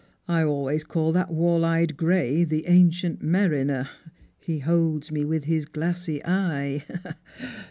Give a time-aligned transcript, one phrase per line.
[0.27, 3.87] I always call that wall eyed gray the Ancient Mariner.
[4.39, 6.83] He holds me with his glassy eye.